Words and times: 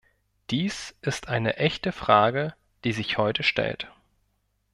Dies 0.49 0.95
ist 1.03 1.27
eine 1.27 1.57
echte 1.57 1.91
Frage, 1.91 2.55
die 2.85 2.91
sich 2.91 3.19
heute 3.19 3.43
stellt. 3.43 3.91